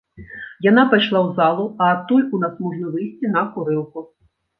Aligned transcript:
Яна 0.65 0.83
пайшла 0.93 1.19
ў 1.23 1.27
залу, 1.39 1.65
а 1.81 1.89
адтуль 1.97 2.23
у 2.37 2.39
нас 2.45 2.55
можна 2.69 2.89
выйсці 2.95 3.31
на 3.35 3.45
курылку. 3.59 4.05